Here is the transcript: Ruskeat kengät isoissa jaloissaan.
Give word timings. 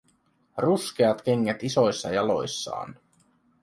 Ruskeat 0.57 1.21
kengät 1.21 1.63
isoissa 1.63 2.09
jaloissaan. 2.11 2.95